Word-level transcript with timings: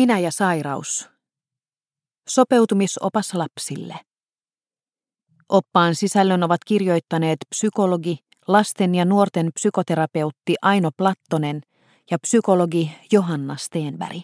Minä 0.00 0.18
ja 0.18 0.30
sairaus. 0.32 1.08
Sopeutumisopas 2.28 3.34
lapsille. 3.34 4.00
Oppaan 5.48 5.94
sisällön 5.94 6.42
ovat 6.42 6.64
kirjoittaneet 6.66 7.38
psykologi, 7.50 8.18
lasten 8.46 8.94
ja 8.94 9.04
nuorten 9.04 9.50
psykoterapeutti 9.54 10.54
Aino 10.62 10.90
Plattonen 10.96 11.60
ja 12.10 12.18
psykologi 12.18 12.92
Johanna 13.12 13.56
Steenberg. 13.56 14.18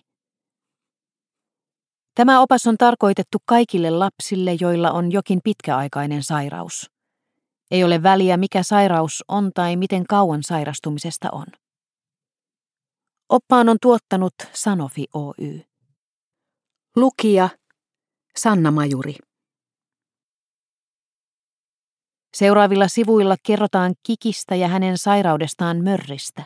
Tämä 2.14 2.40
opas 2.40 2.66
on 2.66 2.76
tarkoitettu 2.76 3.38
kaikille 3.44 3.90
lapsille, 3.90 4.56
joilla 4.60 4.90
on 4.90 5.12
jokin 5.12 5.40
pitkäaikainen 5.44 6.22
sairaus. 6.22 6.90
Ei 7.70 7.84
ole 7.84 8.02
väliä, 8.02 8.36
mikä 8.36 8.62
sairaus 8.62 9.24
on 9.28 9.50
tai 9.54 9.76
miten 9.76 10.06
kauan 10.06 10.42
sairastumisesta 10.42 11.28
on. 11.32 11.46
Oppaan 13.28 13.68
on 13.68 13.76
tuottanut 13.82 14.34
Sanofi 14.52 15.04
Oy. 15.14 15.65
Lukija 16.96 17.48
Sanna 18.36 18.70
Majuri. 18.70 19.14
Seuraavilla 22.34 22.88
sivuilla 22.88 23.36
kerrotaan 23.46 23.94
Kikistä 24.02 24.54
ja 24.54 24.68
hänen 24.68 24.98
sairaudestaan 24.98 25.84
mörristä. 25.84 26.42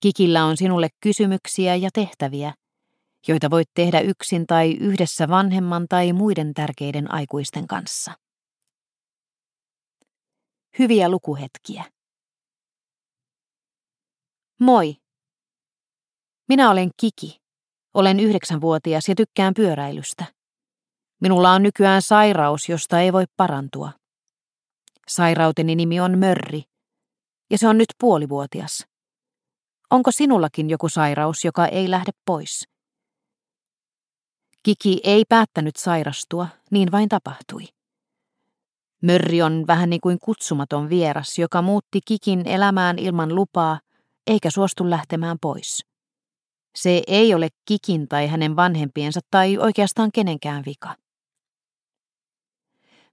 Kikillä 0.00 0.44
on 0.44 0.56
sinulle 0.56 0.88
kysymyksiä 1.00 1.76
ja 1.76 1.90
tehtäviä, 1.94 2.54
joita 3.28 3.50
voit 3.50 3.68
tehdä 3.74 4.00
yksin 4.00 4.46
tai 4.46 4.72
yhdessä 4.72 5.28
vanhemman 5.28 5.86
tai 5.88 6.12
muiden 6.12 6.54
tärkeiden 6.54 7.14
aikuisten 7.14 7.66
kanssa. 7.66 8.12
Hyviä 10.78 11.08
lukuhetkiä. 11.08 11.84
Moi! 14.60 14.96
Minä 16.48 16.70
olen 16.70 16.90
Kiki. 17.00 17.41
Olen 17.94 18.20
yhdeksänvuotias 18.20 19.08
ja 19.08 19.14
tykkään 19.14 19.54
pyöräilystä. 19.54 20.24
Minulla 21.20 21.52
on 21.52 21.62
nykyään 21.62 22.02
sairaus, 22.02 22.68
josta 22.68 23.00
ei 23.00 23.12
voi 23.12 23.24
parantua. 23.36 23.92
Sairauteni 25.08 25.74
nimi 25.74 26.00
on 26.00 26.18
Mörri, 26.18 26.62
ja 27.50 27.58
se 27.58 27.68
on 27.68 27.78
nyt 27.78 27.88
puolivuotias. 27.98 28.86
Onko 29.90 30.10
sinullakin 30.12 30.70
joku 30.70 30.88
sairaus, 30.88 31.44
joka 31.44 31.66
ei 31.66 31.90
lähde 31.90 32.10
pois? 32.26 32.68
Kiki 34.62 35.00
ei 35.04 35.24
päättänyt 35.28 35.76
sairastua, 35.76 36.46
niin 36.70 36.92
vain 36.92 37.08
tapahtui. 37.08 37.62
Mörri 39.02 39.42
on 39.42 39.64
vähän 39.66 39.90
niin 39.90 40.00
kuin 40.00 40.18
kutsumaton 40.18 40.88
vieras, 40.88 41.38
joka 41.38 41.62
muutti 41.62 42.00
Kikin 42.04 42.48
elämään 42.48 42.98
ilman 42.98 43.34
lupaa, 43.34 43.80
eikä 44.26 44.50
suostu 44.50 44.90
lähtemään 44.90 45.36
pois. 45.40 45.91
Se 46.74 47.02
ei 47.06 47.34
ole 47.34 47.48
Kikin 47.64 48.08
tai 48.08 48.26
hänen 48.26 48.56
vanhempiensa 48.56 49.20
tai 49.30 49.58
oikeastaan 49.58 50.10
kenenkään 50.14 50.62
vika. 50.66 50.94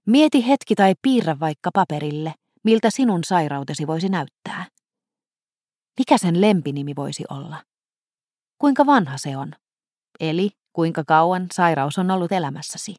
Mieti 0.06 0.48
hetki 0.48 0.74
tai 0.74 0.94
piirrä 1.02 1.40
vaikka 1.40 1.70
paperille, 1.74 2.34
miltä 2.64 2.90
sinun 2.90 3.24
sairautesi 3.24 3.86
voisi 3.86 4.08
näyttää. 4.08 4.66
Mikä 5.98 6.18
sen 6.18 6.40
lempinimi 6.40 6.96
voisi 6.96 7.24
olla? 7.30 7.64
Kuinka 8.58 8.86
vanha 8.86 9.18
se 9.18 9.36
on? 9.36 9.52
Eli 10.20 10.50
kuinka 10.72 11.04
kauan 11.06 11.46
sairaus 11.52 11.98
on 11.98 12.10
ollut 12.10 12.32
elämässäsi? 12.32 12.94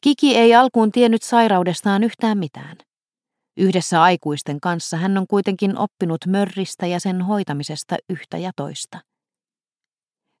Kiki 0.00 0.36
ei 0.36 0.54
alkuun 0.54 0.92
tiennyt 0.92 1.22
sairaudestaan 1.22 2.04
yhtään 2.04 2.38
mitään. 2.38 2.76
Yhdessä 3.56 4.02
aikuisten 4.02 4.60
kanssa 4.60 4.96
hän 4.96 5.18
on 5.18 5.26
kuitenkin 5.26 5.78
oppinut 5.78 6.26
mörristä 6.26 6.86
ja 6.86 7.00
sen 7.00 7.22
hoitamisesta 7.22 7.96
yhtä 8.08 8.38
ja 8.38 8.50
toista. 8.56 9.00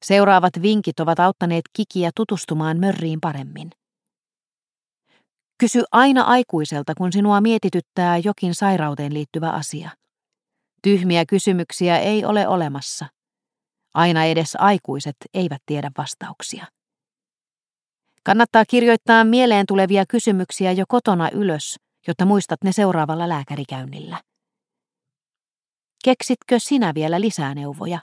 Seuraavat 0.04 0.62
vinkit 0.62 1.00
ovat 1.00 1.20
auttaneet 1.20 1.64
Kikiä 1.72 2.10
tutustumaan 2.16 2.80
mörriin 2.80 3.20
paremmin. 3.20 3.70
Kysy 5.58 5.82
aina 5.92 6.22
aikuiselta, 6.22 6.94
kun 6.94 7.12
sinua 7.12 7.40
mietityttää 7.40 8.18
jokin 8.18 8.54
sairauteen 8.54 9.14
liittyvä 9.14 9.50
asia. 9.50 9.90
Tyhmiä 10.82 11.24
kysymyksiä 11.28 11.98
ei 11.98 12.24
ole 12.24 12.48
olemassa. 12.48 13.06
Aina 13.94 14.24
edes 14.24 14.56
aikuiset 14.58 15.16
eivät 15.34 15.62
tiedä 15.66 15.90
vastauksia. 15.98 16.66
Kannattaa 18.24 18.64
kirjoittaa 18.68 19.24
mieleen 19.24 19.66
tulevia 19.66 20.04
kysymyksiä 20.08 20.72
jo 20.72 20.84
kotona 20.88 21.30
ylös, 21.30 21.76
jotta 22.06 22.24
muistat 22.24 22.64
ne 22.64 22.72
seuraavalla 22.72 23.28
lääkärikäynnillä. 23.28 24.22
Keksitkö 26.04 26.58
sinä 26.58 26.94
vielä 26.94 27.20
lisää 27.20 27.54
neuvoja? 27.54 28.00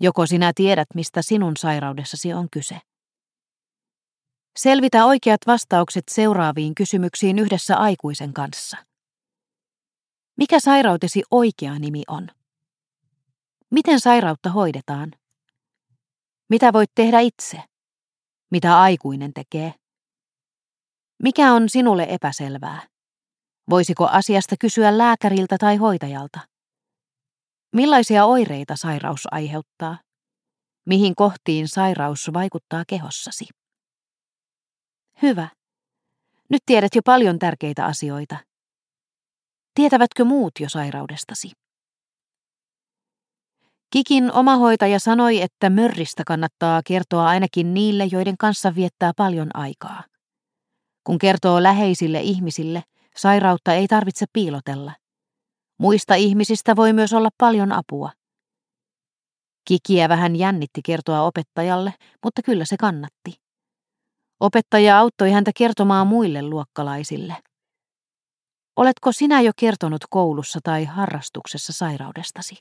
Joko 0.00 0.26
sinä 0.26 0.52
tiedät, 0.54 0.88
mistä 0.94 1.22
sinun 1.22 1.56
sairaudessasi 1.56 2.32
on 2.32 2.48
kyse? 2.50 2.80
Selvitä 4.58 5.04
oikeat 5.04 5.40
vastaukset 5.46 6.04
seuraaviin 6.10 6.74
kysymyksiin 6.74 7.38
yhdessä 7.38 7.76
aikuisen 7.76 8.32
kanssa. 8.32 8.76
Mikä 10.36 10.60
sairautesi 10.60 11.22
oikea 11.30 11.78
nimi 11.78 12.02
on? 12.08 12.28
Miten 13.70 14.00
sairautta 14.00 14.50
hoidetaan? 14.50 15.12
Mitä 16.48 16.72
voit 16.72 16.90
tehdä 16.94 17.20
itse? 17.20 17.62
Mitä 18.50 18.80
aikuinen 18.80 19.32
tekee? 19.32 19.74
Mikä 21.22 21.52
on 21.52 21.68
sinulle 21.68 22.06
epäselvää? 22.08 22.82
Voisiko 23.70 24.06
asiasta 24.06 24.56
kysyä 24.60 24.98
lääkäriltä 24.98 25.56
tai 25.58 25.76
hoitajalta? 25.76 26.40
Millaisia 27.72 28.24
oireita 28.24 28.76
sairaus 28.76 29.20
aiheuttaa? 29.30 29.98
Mihin 30.86 31.14
kohtiin 31.14 31.68
sairaus 31.68 32.30
vaikuttaa 32.32 32.84
kehossasi? 32.86 33.44
Hyvä. 35.22 35.48
Nyt 36.50 36.62
tiedät 36.66 36.94
jo 36.94 37.02
paljon 37.04 37.38
tärkeitä 37.38 37.84
asioita. 37.84 38.36
Tietävätkö 39.74 40.24
muut 40.24 40.52
jo 40.60 40.68
sairaudestasi? 40.68 41.50
Kikin 43.90 44.32
omahoitaja 44.32 45.00
sanoi, 45.00 45.42
että 45.42 45.70
mörristä 45.70 46.22
kannattaa 46.26 46.80
kertoa 46.86 47.28
ainakin 47.28 47.74
niille, 47.74 48.04
joiden 48.04 48.36
kanssa 48.36 48.74
viettää 48.74 49.12
paljon 49.16 49.48
aikaa. 49.54 50.04
Kun 51.08 51.18
kertoo 51.18 51.62
läheisille 51.62 52.20
ihmisille, 52.20 52.82
sairautta 53.16 53.74
ei 53.74 53.88
tarvitse 53.88 54.26
piilotella. 54.32 54.92
Muista 55.78 56.14
ihmisistä 56.14 56.76
voi 56.76 56.92
myös 56.92 57.12
olla 57.12 57.28
paljon 57.38 57.72
apua. 57.72 58.10
Kikiä 59.68 60.08
vähän 60.08 60.36
jännitti 60.36 60.80
kertoa 60.84 61.22
opettajalle, 61.22 61.94
mutta 62.24 62.42
kyllä 62.42 62.64
se 62.64 62.76
kannatti. 62.76 63.40
Opettaja 64.40 64.98
auttoi 64.98 65.30
häntä 65.30 65.50
kertomaan 65.56 66.06
muille 66.06 66.42
luokkalaisille. 66.42 67.36
Oletko 68.76 69.12
sinä 69.12 69.40
jo 69.40 69.52
kertonut 69.56 70.04
koulussa 70.10 70.60
tai 70.62 70.84
harrastuksessa 70.84 71.72
sairaudestasi? 71.72 72.56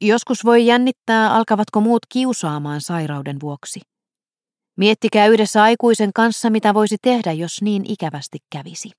Joskus 0.00 0.44
voi 0.44 0.66
jännittää, 0.66 1.34
alkavatko 1.34 1.80
muut 1.80 2.02
kiusaamaan 2.08 2.80
sairauden 2.80 3.40
vuoksi. 3.40 3.80
Miettikää 4.78 5.26
yhdessä 5.26 5.62
aikuisen 5.62 6.12
kanssa, 6.12 6.50
mitä 6.50 6.74
voisi 6.74 6.96
tehdä, 7.02 7.32
jos 7.32 7.62
niin 7.62 7.90
ikävästi 7.90 8.38
kävisi. 8.52 8.90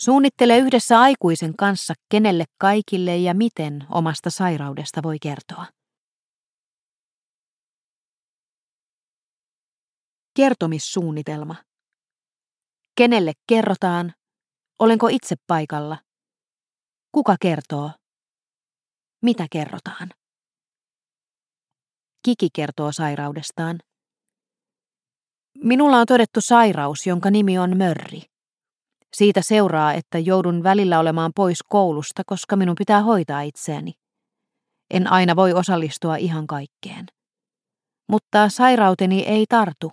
Suunnittele 0.00 0.58
yhdessä 0.58 1.00
aikuisen 1.00 1.56
kanssa, 1.56 1.94
kenelle 2.08 2.44
kaikille 2.58 3.16
ja 3.16 3.34
miten 3.34 3.86
omasta 3.90 4.30
sairaudesta 4.30 5.02
voi 5.02 5.16
kertoa. 5.22 5.66
Kertomissuunnitelma. 10.36 11.56
Kenelle 12.96 13.32
kerrotaan? 13.48 14.14
Olenko 14.78 15.08
itse 15.08 15.36
paikalla? 15.46 15.98
Kuka 17.12 17.36
kertoo? 17.40 17.90
Mitä 19.22 19.46
kerrotaan? 19.50 20.08
Kiki 22.22 22.48
kertoo 22.52 22.92
sairaudestaan. 22.92 23.78
Minulla 25.58 25.96
on 25.98 26.06
todettu 26.06 26.40
sairaus, 26.40 27.06
jonka 27.06 27.30
nimi 27.30 27.58
on 27.58 27.76
mörri. 27.76 28.22
Siitä 29.14 29.42
seuraa, 29.42 29.92
että 29.92 30.18
joudun 30.18 30.62
välillä 30.62 30.98
olemaan 30.98 31.32
pois 31.34 31.62
koulusta, 31.62 32.22
koska 32.26 32.56
minun 32.56 32.74
pitää 32.78 33.02
hoitaa 33.02 33.40
itseäni. 33.40 33.92
En 34.90 35.12
aina 35.12 35.36
voi 35.36 35.52
osallistua 35.52 36.16
ihan 36.16 36.46
kaikkeen. 36.46 37.06
Mutta 38.08 38.48
sairauteni 38.48 39.20
ei 39.20 39.46
tartu. 39.48 39.92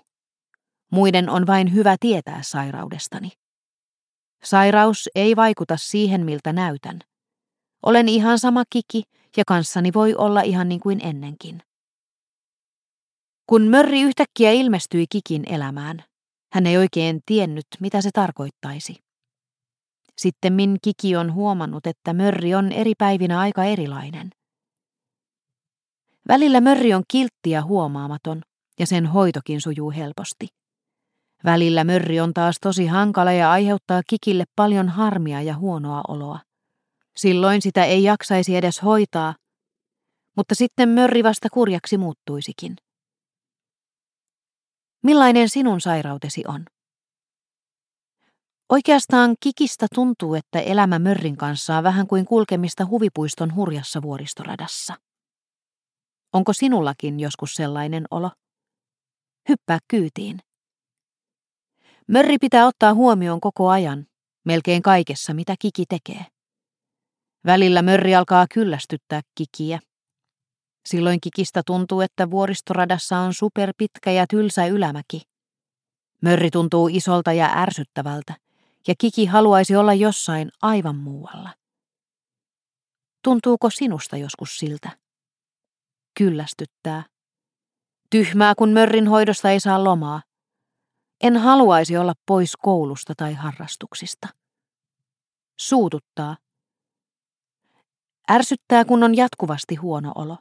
Muiden 0.92 1.30
on 1.30 1.48
vain 1.48 1.74
hyvä 1.74 1.96
tietää 2.00 2.40
sairaudestani. 2.44 3.30
Sairaus 4.44 5.10
ei 5.16 5.36
vaikuta 5.36 5.78
siihen, 5.78 6.26
miltä 6.26 6.54
näytän. 6.54 7.00
Olen 7.86 8.10
ihan 8.10 8.40
sama 8.40 8.64
kiki 8.70 9.04
ja 9.38 9.44
kanssani 9.48 9.94
voi 9.94 10.16
olla 10.16 10.42
ihan 10.42 10.70
niin 10.70 10.82
kuin 10.82 11.06
ennenkin. 11.06 11.62
Kun 13.50 13.62
Mörri 13.62 14.02
yhtäkkiä 14.02 14.52
ilmestyi 14.52 15.06
Kikin 15.10 15.54
elämään, 15.54 16.04
hän 16.54 16.66
ei 16.66 16.78
oikein 16.78 17.20
tiennyt, 17.26 17.66
mitä 17.80 18.02
se 18.02 18.10
tarkoittaisi. 18.14 18.96
Sitten 20.18 20.54
Min 20.54 20.78
Kiki 20.82 21.16
on 21.16 21.34
huomannut, 21.34 21.88
että 21.88 22.14
Mörri 22.14 22.56
on 22.56 22.72
eri 22.72 22.94
päivinä 22.98 23.40
aika 23.40 23.64
erilainen. 23.64 24.30
Välillä 26.28 26.62
mörri 26.62 26.94
on 26.94 27.04
kiltti 27.08 27.50
ja 27.50 27.64
huomaamaton, 27.64 28.42
ja 28.80 28.88
sen 28.88 29.06
hoitokin 29.06 29.62
sujuu 29.62 29.92
helposti. 29.92 30.48
Välillä 31.46 31.84
mörri 31.84 32.20
on 32.20 32.34
taas 32.34 32.58
tosi 32.62 32.86
hankala 32.86 33.32
ja 33.32 33.52
aiheuttaa 33.52 34.02
kikille 34.10 34.44
paljon 34.56 34.90
harmia 34.90 35.42
ja 35.42 35.58
huonoa 35.58 36.02
oloa. 36.08 36.40
Silloin 37.16 37.62
sitä 37.62 37.86
ei 37.86 38.04
jaksaisi 38.04 38.56
edes 38.56 38.84
hoitaa, 38.84 39.36
mutta 40.38 40.56
sitten 40.56 40.90
mörri 40.90 41.24
vasta 41.24 41.50
kurjaksi 41.50 41.98
muuttuisikin. 41.98 42.76
Millainen 45.04 45.50
sinun 45.50 45.82
sairautesi 45.82 46.44
on? 46.48 46.66
Oikeastaan 48.70 49.36
kikistä 49.40 49.88
tuntuu, 49.96 50.36
että 50.36 50.60
elämä 50.60 51.00
mörrin 51.00 51.38
kanssa 51.38 51.78
on 51.78 51.84
vähän 51.84 52.08
kuin 52.08 52.26
kulkemista 52.26 52.86
huvipuiston 52.86 53.56
hurjassa 53.56 54.02
vuoristoradassa. 54.02 54.96
Onko 56.34 56.54
sinullakin 56.54 57.20
joskus 57.20 57.54
sellainen 57.54 58.06
olo? 58.12 58.32
Hyppää 59.50 59.80
kyytiin. 59.88 60.40
Mörri 62.08 62.38
pitää 62.38 62.68
ottaa 62.68 62.94
huomioon 62.94 63.40
koko 63.40 63.70
ajan, 63.70 64.08
melkein 64.46 64.82
kaikessa 64.82 65.34
mitä 65.34 65.56
kiki 65.60 65.86
tekee. 65.90 66.26
Välillä 67.46 67.82
mörri 67.82 68.16
alkaa 68.16 68.46
kyllästyttää 68.54 69.22
kikiä. 69.36 69.80
Silloin 70.86 71.22
kikistä 71.22 71.62
tuntuu, 71.66 72.02
että 72.02 72.32
vuoristoradassa 72.32 73.18
on 73.18 73.34
superpitkä 73.34 74.12
ja 74.12 74.26
tylsä 74.30 74.66
ylämäki. 74.66 75.22
Mörri 76.22 76.50
tuntuu 76.50 76.88
isolta 76.92 77.34
ja 77.34 77.50
ärsyttävältä, 77.56 78.36
ja 78.88 78.94
kiki 78.98 79.26
haluaisi 79.26 79.76
olla 79.76 79.94
jossain 79.94 80.52
aivan 80.62 80.96
muualla. 80.96 81.54
Tuntuuko 83.24 83.70
sinusta 83.70 84.18
joskus 84.18 84.58
siltä? 84.58 84.98
Kyllästyttää. 86.18 87.04
Tyhmää, 88.10 88.56
kun 88.56 88.70
mörrin 88.70 89.08
hoidosta 89.08 89.50
ei 89.50 89.60
saa 89.60 89.84
lomaa. 89.84 90.22
En 91.24 91.38
haluaisi 91.38 91.98
olla 91.98 92.14
pois 92.26 92.56
koulusta 92.56 93.14
tai 93.18 93.34
harrastuksista. 93.34 94.28
Suututtaa. 95.60 96.38
Ärsyttää, 98.32 98.86
kun 98.86 99.04
on 99.04 99.18
jatkuvasti 99.18 99.76
huono 99.76 100.12
olo. 100.16 100.38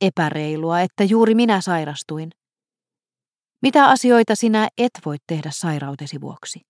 Epäreilua, 0.00 0.80
että 0.80 1.04
juuri 1.04 1.34
minä 1.34 1.60
sairastuin. 1.60 2.30
Mitä 3.62 3.86
asioita 3.86 4.34
sinä 4.34 4.68
et 4.78 4.90
voi 5.06 5.16
tehdä 5.26 5.50
sairautesi 5.52 6.20
vuoksi? 6.20 6.60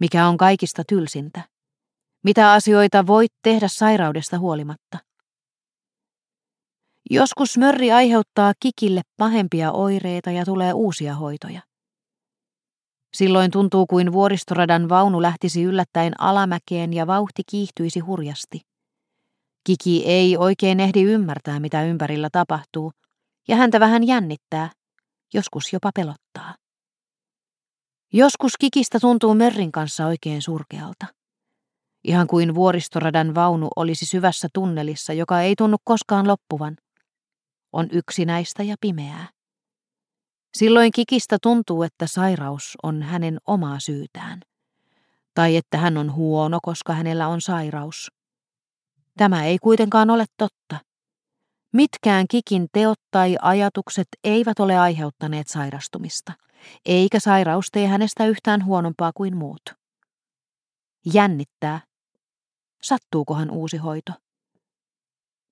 Mikä 0.00 0.28
on 0.28 0.36
kaikista 0.36 0.82
tylsintä? 0.88 1.40
Mitä 2.24 2.52
asioita 2.52 3.06
voit 3.06 3.32
tehdä 3.42 3.68
sairaudesta 3.68 4.38
huolimatta? 4.38 4.98
Joskus 7.10 7.58
mörri 7.58 7.92
aiheuttaa 7.92 8.52
kikille 8.60 9.02
pahempia 9.16 9.72
oireita 9.72 10.30
ja 10.30 10.44
tulee 10.44 10.72
uusia 10.72 11.14
hoitoja. 11.14 11.60
Silloin 13.16 13.50
tuntuu 13.50 13.86
kuin 13.86 14.12
vuoristoradan 14.12 14.88
vaunu 14.88 15.22
lähtisi 15.22 15.62
yllättäen 15.62 16.20
alamäkeen 16.20 16.92
ja 16.92 17.06
vauhti 17.06 17.42
kiihtyisi 17.50 18.00
hurjasti. 18.00 18.60
Kiki 19.66 20.02
ei 20.06 20.36
oikein 20.36 20.80
ehdi 20.80 21.02
ymmärtää, 21.02 21.60
mitä 21.60 21.82
ympärillä 21.82 22.28
tapahtuu, 22.32 22.92
ja 23.48 23.56
häntä 23.56 23.80
vähän 23.80 24.06
jännittää, 24.06 24.70
joskus 25.34 25.72
jopa 25.72 25.90
pelottaa. 25.94 26.54
Joskus 28.12 28.52
Kikistä 28.56 29.00
tuntuu 29.00 29.34
Merrin 29.34 29.72
kanssa 29.72 30.06
oikein 30.06 30.42
surkealta. 30.42 31.06
Ihan 32.04 32.26
kuin 32.26 32.54
vuoristoradan 32.54 33.34
vaunu 33.34 33.68
olisi 33.76 34.06
syvässä 34.06 34.48
tunnelissa, 34.54 35.12
joka 35.12 35.40
ei 35.40 35.54
tunnu 35.58 35.76
koskaan 35.84 36.28
loppuvan. 36.28 36.76
On 37.72 37.88
yksinäistä 37.92 38.62
ja 38.62 38.76
pimeää. 38.80 39.28
Silloin 40.56 40.92
Kikistä 40.92 41.38
tuntuu, 41.42 41.82
että 41.82 42.06
sairaus 42.06 42.76
on 42.82 43.02
hänen 43.02 43.38
omaa 43.46 43.80
syytään. 43.80 44.40
Tai 45.34 45.56
että 45.56 45.78
hän 45.78 45.96
on 45.96 46.12
huono, 46.12 46.58
koska 46.62 46.92
hänellä 46.92 47.28
on 47.28 47.40
sairaus. 47.40 48.15
Tämä 49.18 49.44
ei 49.44 49.58
kuitenkaan 49.58 50.10
ole 50.10 50.24
totta. 50.36 50.86
Mitkään 51.72 52.26
Kikin 52.30 52.66
teot 52.72 52.98
tai 53.10 53.36
ajatukset 53.42 54.08
eivät 54.24 54.60
ole 54.60 54.78
aiheuttaneet 54.78 55.48
sairastumista, 55.48 56.32
eikä 56.84 57.20
sairaus 57.20 57.66
tee 57.72 57.86
hänestä 57.86 58.26
yhtään 58.26 58.64
huonompaa 58.64 59.12
kuin 59.14 59.36
muut. 59.36 59.62
Jännittää. 61.14 61.80
Sattuukohan 62.82 63.50
uusi 63.50 63.76
hoito? 63.76 64.12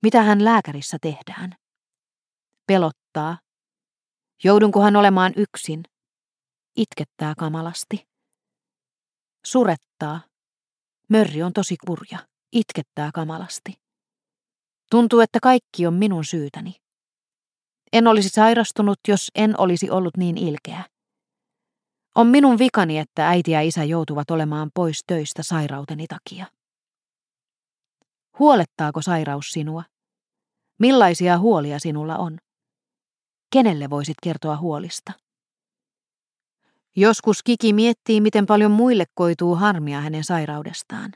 Mitä 0.02 0.22
hän 0.22 0.44
lääkärissä 0.44 0.96
tehdään? 1.00 1.56
Pelottaa. 2.66 3.38
Joudunkohan 4.44 4.96
olemaan 4.96 5.32
yksin? 5.37 5.82
Itkettää 6.76 7.34
kamalasti. 7.38 8.06
Surettaa. 9.46 10.20
Mörri 11.08 11.43
on 11.43 11.52
tosi 11.52 11.76
kurja. 11.87 12.19
Itkettää 12.54 13.10
kamalasti. 13.14 13.74
Tuntuu, 14.90 15.20
että 15.20 15.38
kaikki 15.42 15.86
on 15.86 15.94
minun 15.94 16.24
syytäni. 16.24 16.76
En 17.92 18.06
olisi 18.06 18.28
sairastunut, 18.28 18.98
jos 19.08 19.30
en 19.34 19.60
olisi 19.60 19.90
ollut 19.90 20.16
niin 20.16 20.38
ilkeä. 20.38 20.84
On 22.14 22.26
minun 22.26 22.58
vikani, 22.58 22.98
että 22.98 23.28
äiti 23.28 23.50
ja 23.50 23.60
isä 23.60 23.84
joutuvat 23.84 24.30
olemaan 24.30 24.70
pois 24.74 25.04
töistä 25.06 25.42
sairauteni 25.42 26.06
takia. 26.06 26.46
Huolettaako 28.38 29.02
sairaus 29.02 29.46
sinua? 29.50 29.82
Millaisia 30.78 31.38
huolia 31.38 31.78
sinulla 31.78 32.16
on? 32.16 32.38
Kenelle 33.52 33.90
voisit 33.90 34.16
kertoa 34.22 34.56
huolista? 34.56 35.12
Joskus 36.96 37.42
Kiki 37.42 37.72
miettii, 37.72 38.20
miten 38.20 38.46
paljon 38.46 38.70
muille 38.70 39.04
koituu 39.14 39.54
harmia 39.54 40.00
hänen 40.00 40.24
sairaudestaan. 40.24 41.12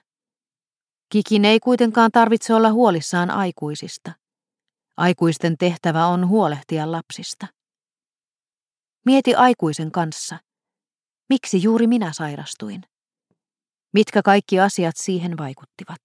Kikin 1.08 1.44
ei 1.44 1.60
kuitenkaan 1.60 2.10
tarvitse 2.12 2.54
olla 2.54 2.72
huolissaan 2.72 3.30
aikuisista. 3.30 4.12
Aikuisten 4.96 5.58
tehtävä 5.58 6.06
on 6.06 6.28
huolehtia 6.28 6.92
lapsista. 6.92 7.46
Mieti 9.04 9.34
aikuisen 9.34 9.92
kanssa. 9.92 10.38
Miksi 11.28 11.62
juuri 11.62 11.86
minä 11.86 12.12
sairastuin? 12.12 12.82
Mitkä 13.92 14.22
kaikki 14.22 14.60
asiat 14.60 14.96
siihen 14.96 15.38
vaikuttivat? 15.38 16.00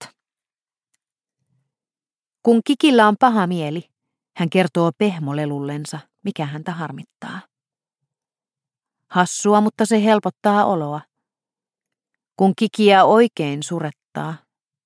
Kun 2.43 2.61
Kikillä 2.65 3.07
on 3.07 3.15
paha 3.19 3.47
mieli, 3.47 3.89
hän 4.37 4.49
kertoo 4.49 4.91
pehmolelullensa, 4.97 5.99
mikä 6.23 6.45
häntä 6.45 6.71
harmittaa. 6.71 7.41
Hassua, 9.09 9.61
mutta 9.61 9.85
se 9.85 10.03
helpottaa 10.03 10.65
oloa. 10.65 11.01
Kun 12.37 12.53
kikiä 12.55 13.05
oikein 13.05 13.63
surettaa, 13.63 14.35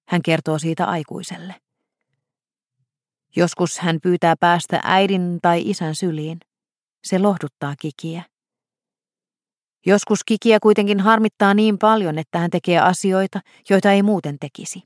hän 0.08 0.22
kertoo 0.22 0.60
siitä 0.60 0.86
aikuiselle. 0.86 1.56
Joskus 3.36 3.80
hän 3.80 4.00
pyytää 4.04 4.36
päästä 4.40 4.80
äidin 4.84 5.40
tai 5.42 5.70
isän 5.70 5.96
syliin. 5.96 6.40
Se 7.04 7.20
lohduttaa 7.20 7.74
kikiä. 7.80 8.24
Joskus 9.86 10.24
kikiä 10.24 10.60
kuitenkin 10.60 11.00
harmittaa 11.00 11.54
niin 11.54 11.78
paljon, 11.78 12.18
että 12.18 12.40
hän 12.40 12.50
tekee 12.50 12.80
asioita, 12.80 13.40
joita 13.70 13.92
ei 13.92 14.04
muuten 14.04 14.38
tekisi. 14.40 14.84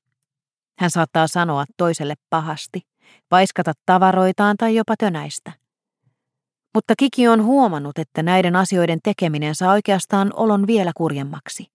Hän 0.80 0.92
saattaa 0.92 1.28
sanoa 1.28 1.66
toiselle 1.78 2.16
pahasti, 2.30 2.82
paiskata 3.30 3.74
tavaroitaan 3.86 4.58
tai 4.58 4.76
jopa 4.76 4.96
tönäistä. 4.98 5.52
Mutta 6.74 6.94
Kiki 6.98 7.28
on 7.28 7.44
huomannut, 7.44 8.00
että 8.00 8.24
näiden 8.24 8.56
asioiden 8.56 9.00
tekeminen 9.04 9.56
saa 9.56 9.72
oikeastaan 9.72 10.32
olon 10.36 10.68
vielä 10.68 10.92
kurjemmaksi. 10.98 11.66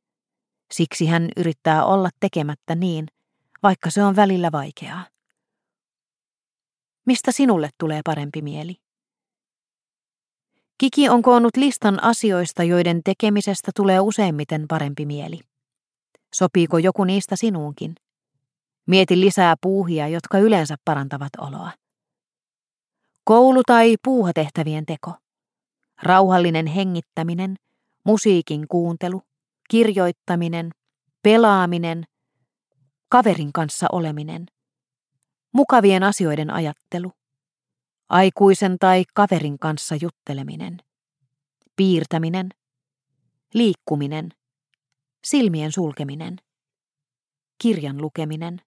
Siksi 0.72 1.06
hän 1.06 1.28
yrittää 1.36 1.84
olla 1.84 2.10
tekemättä 2.20 2.74
niin, 2.74 3.06
vaikka 3.66 3.90
se 3.90 4.04
on 4.04 4.16
välillä 4.16 4.52
vaikeaa. 4.52 5.06
Mistä 7.06 7.32
sinulle 7.32 7.70
tulee 7.78 8.00
parempi 8.04 8.42
mieli? 8.42 8.76
Kiki 10.78 11.08
on 11.08 11.22
koonnut 11.22 11.56
listan 11.56 12.02
asioista, 12.02 12.62
joiden 12.62 13.00
tekemisestä 13.04 13.70
tulee 13.76 14.00
useimmiten 14.00 14.64
parempi 14.68 15.06
mieli. 15.06 15.40
Sopiiko 16.34 16.78
joku 16.78 17.04
niistä 17.04 17.36
sinuunkin? 17.36 17.94
Mieti 18.86 19.20
lisää 19.20 19.54
puuhia, 19.60 20.08
jotka 20.08 20.38
yleensä 20.38 20.76
parantavat 20.84 21.32
oloa. 21.38 21.70
Koulu- 23.24 23.62
tai 23.66 23.96
puuhatehtävien 24.04 24.86
teko. 24.86 25.12
Rauhallinen 26.02 26.66
hengittäminen, 26.66 27.56
musiikin 28.04 28.68
kuuntelu, 28.68 29.22
kirjoittaminen, 29.70 30.70
pelaaminen, 31.22 32.04
kaverin 33.08 33.52
kanssa 33.52 33.86
oleminen, 33.92 34.46
mukavien 35.52 36.02
asioiden 36.02 36.50
ajattelu, 36.50 37.12
aikuisen 38.08 38.78
tai 38.78 39.04
kaverin 39.14 39.58
kanssa 39.58 39.96
jutteleminen, 40.02 40.78
piirtäminen, 41.76 42.48
liikkuminen, 43.54 44.28
silmien 45.24 45.72
sulkeminen, 45.72 46.36
kirjan 47.62 48.00
lukeminen, 48.00 48.60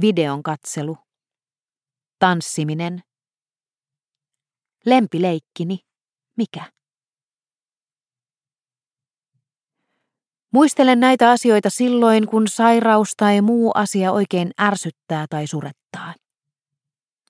videon 0.00 0.42
katselu, 0.42 0.98
Tanssiminen. 2.18 3.02
Lempileikkini. 4.86 5.78
Mikä? 6.36 6.72
Muistelen 10.52 11.00
näitä 11.00 11.30
asioita 11.30 11.70
silloin, 11.70 12.26
kun 12.26 12.48
sairaus 12.48 13.12
tai 13.16 13.40
muu 13.40 13.72
asia 13.74 14.12
oikein 14.12 14.50
ärsyttää 14.60 15.26
tai 15.30 15.46
surettaa. 15.46 16.14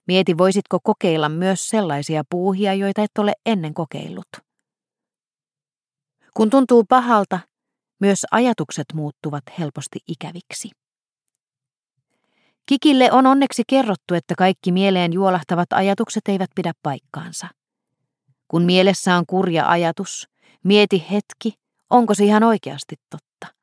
Mieti, 0.06 0.38
voisitko 0.38 0.78
kokeilla 0.82 1.28
myös 1.28 1.68
sellaisia 1.68 2.22
puuhia, 2.30 2.74
joita 2.74 3.02
et 3.02 3.18
ole 3.18 3.32
ennen 3.46 3.74
kokeillut. 3.74 4.28
Kun 6.34 6.50
tuntuu 6.50 6.84
pahalta, 6.84 7.38
myös 8.00 8.18
ajatukset 8.30 8.86
muuttuvat 8.94 9.44
helposti 9.58 9.98
ikäviksi. 10.08 10.70
Kikille 12.66 13.12
on 13.12 13.26
onneksi 13.26 13.62
kerrottu, 13.68 14.14
että 14.14 14.34
kaikki 14.38 14.72
mieleen 14.72 15.12
juolahtavat 15.12 15.72
ajatukset 15.72 16.22
eivät 16.28 16.50
pidä 16.54 16.72
paikkaansa. 16.82 17.48
Kun 18.48 18.62
mielessä 18.62 19.16
on 19.16 19.24
kurja 19.26 19.68
ajatus, 19.68 20.28
mieti 20.64 21.06
hetki, 21.10 21.54
onko 21.90 22.14
se 22.14 22.24
ihan 22.24 22.42
oikeasti 22.42 22.96
totta. 23.10 23.54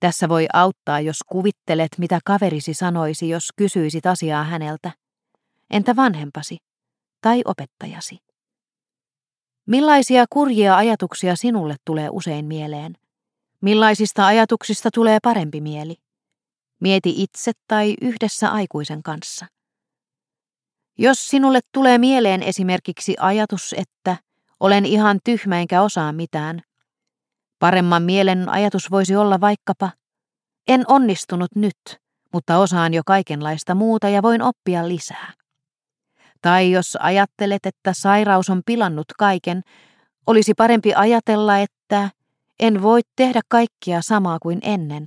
Tässä 0.00 0.28
voi 0.28 0.46
auttaa, 0.52 1.00
jos 1.00 1.18
kuvittelet, 1.26 1.88
mitä 1.98 2.20
kaverisi 2.24 2.74
sanoisi, 2.74 3.28
jos 3.28 3.48
kysyisit 3.56 4.06
asiaa 4.06 4.44
häneltä. 4.44 4.92
Entä 5.70 5.96
vanhempasi 5.96 6.56
tai 7.20 7.42
opettajasi? 7.44 8.18
Millaisia 9.66 10.24
kurjia 10.30 10.76
ajatuksia 10.76 11.36
sinulle 11.36 11.76
tulee 11.84 12.08
usein 12.12 12.44
mieleen? 12.44 12.94
Millaisista 13.60 14.26
ajatuksista 14.26 14.90
tulee 14.94 15.18
parempi 15.22 15.60
mieli? 15.60 15.96
Mieti 16.80 17.22
itse 17.22 17.52
tai 17.68 17.94
yhdessä 18.02 18.50
aikuisen 18.50 19.02
kanssa. 19.02 19.46
Jos 20.98 21.28
sinulle 21.30 21.60
tulee 21.72 21.98
mieleen 21.98 22.42
esimerkiksi 22.42 23.16
ajatus, 23.18 23.74
että 23.78 24.16
olen 24.60 24.86
ihan 24.86 25.18
tyhmä 25.24 25.60
enkä 25.60 25.82
osaa 25.82 26.12
mitään, 26.12 26.62
paremman 27.58 28.02
mielen 28.02 28.48
ajatus 28.48 28.90
voisi 28.90 29.16
olla 29.16 29.40
vaikkapa, 29.40 29.90
en 30.68 30.84
onnistunut 30.88 31.50
nyt, 31.54 31.76
mutta 32.32 32.58
osaan 32.58 32.94
jo 32.94 33.02
kaikenlaista 33.06 33.74
muuta 33.74 34.08
ja 34.08 34.22
voin 34.22 34.42
oppia 34.42 34.88
lisää. 34.88 35.32
Tai 36.42 36.70
jos 36.70 36.98
ajattelet, 37.00 37.66
että 37.66 37.92
sairaus 37.92 38.50
on 38.50 38.62
pilannut 38.66 39.06
kaiken, 39.18 39.62
olisi 40.26 40.54
parempi 40.54 40.94
ajatella, 40.94 41.58
että 41.58 42.10
en 42.60 42.82
voi 42.82 43.00
tehdä 43.16 43.40
kaikkia 43.48 44.02
samaa 44.02 44.38
kuin 44.42 44.58
ennen, 44.62 45.06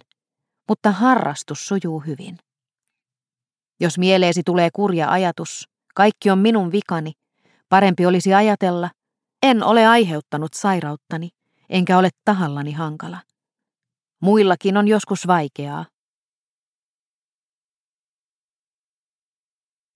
mutta 0.69 0.91
harrastus 0.91 1.67
sujuu 1.67 1.99
hyvin. 1.99 2.37
Jos 3.79 3.97
mieleesi 3.97 4.43
tulee 4.43 4.69
kurja 4.73 5.11
ajatus, 5.11 5.69
kaikki 5.95 6.29
on 6.29 6.39
minun 6.39 6.71
vikani, 6.71 7.11
parempi 7.69 8.05
olisi 8.05 8.33
ajatella, 8.33 8.89
en 9.43 9.63
ole 9.63 9.87
aiheuttanut 9.87 10.53
sairauttani, 10.53 11.29
enkä 11.71 11.97
ole 11.97 12.09
tahallani 12.25 12.71
hankala. 12.71 13.17
Muillakin 14.19 14.77
on 14.77 14.87
joskus 14.87 15.27
vaikeaa, 15.27 15.85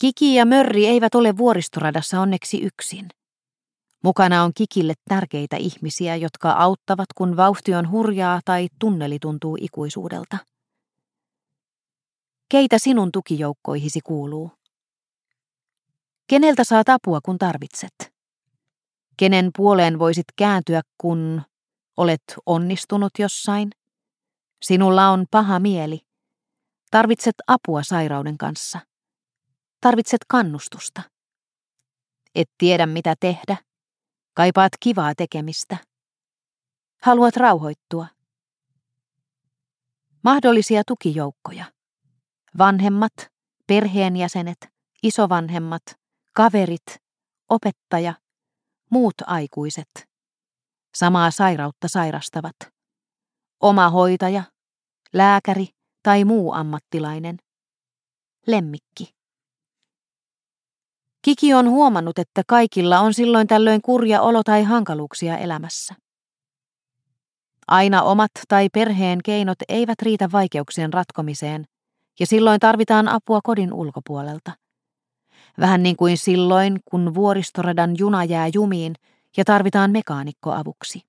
Kiki 0.01 0.36
ja 0.36 0.46
Mörri 0.46 0.86
eivät 0.86 1.15
ole 1.15 1.38
vuoristoradassa 1.38 2.22
onneksi 2.22 2.62
yksin. 2.62 3.10
Mukana 4.03 4.44
on 4.44 4.51
Kikille 4.55 4.94
tärkeitä 5.10 5.58
ihmisiä, 5.58 6.15
jotka 6.15 6.51
auttavat, 6.51 7.05
kun 7.15 7.38
vauhti 7.38 7.75
on 7.75 7.91
hurjaa 7.91 8.41
tai 8.46 8.67
tunneli 8.79 9.20
tuntuu 9.20 9.58
ikuisuudelta. 9.62 10.38
Keitä 12.50 12.77
sinun 12.79 13.12
tukijoukkoihisi 13.12 14.00
kuuluu? 14.03 14.51
Keneltä 16.27 16.63
saat 16.63 16.89
apua, 16.89 17.20
kun 17.22 17.38
tarvitset? 17.38 18.13
Kenen 19.17 19.50
puoleen 19.58 20.00
voisit 20.00 20.25
kääntyä, 20.36 20.82
kun 20.98 21.41
olet 21.97 22.23
onnistunut 22.45 23.11
jossain? 23.19 23.69
Sinulla 24.61 25.09
on 25.09 25.25
paha 25.31 25.59
mieli. 25.59 25.99
Tarvitset 26.91 27.35
apua 27.47 27.83
sairauden 27.83 28.37
kanssa. 28.37 28.79
Tarvitset 29.81 30.21
kannustusta. 30.27 31.01
Et 32.35 32.49
tiedä 32.57 32.85
mitä 32.85 33.15
tehdä. 33.19 33.57
Kaipaat 34.33 34.71
kivaa 34.79 35.15
tekemistä. 35.15 35.77
Haluat 37.01 37.35
rauhoittua. 37.35 38.07
Mahdollisia 40.23 40.83
tukijoukkoja. 40.87 41.65
Vanhemmat, 42.57 43.13
perheenjäsenet, 43.67 44.57
isovanhemmat, 45.03 45.83
kaverit, 46.33 46.85
opettaja, 47.49 48.13
muut 48.89 49.15
aikuiset. 49.25 50.14
Samaa 50.95 51.31
sairautta 51.31 51.87
sairastavat. 51.87 52.55
Oma 53.61 53.89
hoitaja, 53.89 54.43
lääkäri 55.13 55.67
tai 56.03 56.25
muu 56.25 56.53
ammattilainen. 56.53 57.37
Lemmikki. 58.47 59.15
Kiki 61.21 61.53
on 61.53 61.69
huomannut, 61.69 62.19
että 62.19 62.41
kaikilla 62.47 62.99
on 62.99 63.13
silloin 63.13 63.47
tällöin 63.47 63.81
kurja 63.81 64.21
olo 64.21 64.43
tai 64.43 64.63
hankaluuksia 64.63 65.37
elämässä. 65.37 65.95
Aina 67.67 68.01
omat 68.01 68.31
tai 68.47 68.69
perheen 68.73 69.19
keinot 69.25 69.57
eivät 69.69 70.01
riitä 70.01 70.31
vaikeuksien 70.31 70.93
ratkomiseen, 70.93 71.65
ja 72.19 72.25
silloin 72.25 72.59
tarvitaan 72.59 73.07
apua 73.07 73.39
kodin 73.43 73.73
ulkopuolelta. 73.73 74.51
Vähän 75.59 75.83
niin 75.83 75.95
kuin 75.95 76.17
silloin, 76.17 76.79
kun 76.85 77.13
vuoristoradan 77.13 77.95
juna 77.97 78.23
jää 78.23 78.47
jumiin 78.53 78.95
ja 79.37 79.45
tarvitaan 79.45 79.91
mekaanikko 79.91 80.51
avuksi. 80.51 81.01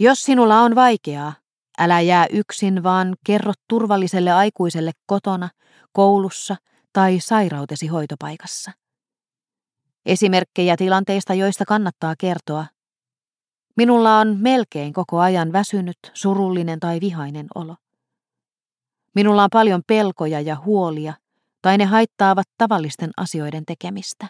Jos 0.00 0.22
sinulla 0.22 0.60
on 0.60 0.74
vaikeaa, 0.74 1.32
älä 1.78 2.00
jää 2.00 2.26
yksin, 2.32 2.82
vaan 2.82 3.16
kerro 3.26 3.52
turvalliselle 3.68 4.32
aikuiselle 4.32 4.92
kotona, 5.06 5.48
koulussa 5.92 6.56
tai 6.92 7.20
sairautesi 7.20 7.86
hoitopaikassa. 7.86 8.72
Esimerkkejä 10.06 10.76
tilanteista, 10.76 11.34
joista 11.34 11.64
kannattaa 11.64 12.14
kertoa. 12.18 12.66
Minulla 13.76 14.18
on 14.18 14.36
melkein 14.40 14.92
koko 14.92 15.20
ajan 15.20 15.52
väsynyt, 15.52 15.98
surullinen 16.14 16.80
tai 16.80 17.00
vihainen 17.00 17.46
olo. 17.54 17.76
Minulla 19.14 19.44
on 19.44 19.50
paljon 19.52 19.82
pelkoja 19.86 20.40
ja 20.40 20.56
huolia, 20.64 21.14
tai 21.62 21.78
ne 21.78 21.84
haittaavat 21.84 22.46
tavallisten 22.58 23.10
asioiden 23.16 23.64
tekemistä. 23.66 24.28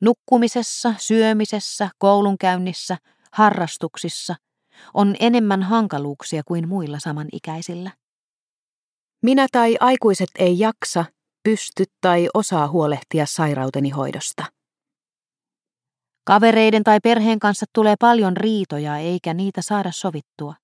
Nukkumisessa, 0.00 0.94
syömisessä, 0.98 1.90
koulunkäynnissä, 1.98 2.96
harrastuksissa 3.32 4.34
on 4.94 5.14
enemmän 5.20 5.62
hankaluuksia 5.62 6.42
kuin 6.46 6.68
muilla 6.68 6.98
samanikäisillä. 6.98 7.90
Minä 9.22 9.46
tai 9.52 9.76
aikuiset 9.80 10.28
ei 10.38 10.58
jaksa 10.58 11.04
pysty 11.42 11.84
tai 12.00 12.28
osaa 12.34 12.68
huolehtia 12.68 13.26
sairauteni 13.26 13.90
hoidosta. 13.90 14.44
Kavereiden 16.24 16.84
tai 16.84 17.00
perheen 17.02 17.38
kanssa 17.38 17.66
tulee 17.72 17.94
paljon 18.00 18.36
riitoja 18.36 18.98
eikä 18.98 19.34
niitä 19.34 19.62
saada 19.62 19.92
sovittua. 19.92 20.54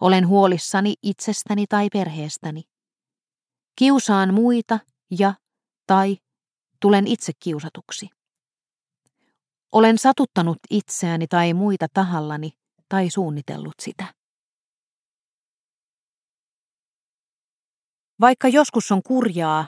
Olen 0.00 0.28
huolissani 0.28 0.94
itsestäni 1.02 1.66
tai 1.66 1.88
perheestäni. 1.92 2.62
Kiusaan 3.78 4.34
muita 4.34 4.78
ja 5.18 5.34
tai 5.86 6.16
tulen 6.82 7.06
itse 7.06 7.32
kiusatuksi. 7.38 8.08
Olen 9.72 9.98
satuttanut 9.98 10.58
itseäni 10.70 11.26
tai 11.26 11.54
muita 11.54 11.86
tahallani 11.94 12.50
tai 12.88 13.10
suunnitellut 13.10 13.74
sitä. 13.82 14.14
Vaikka 18.20 18.48
joskus 18.48 18.92
on 18.92 19.02
kurjaa, 19.02 19.66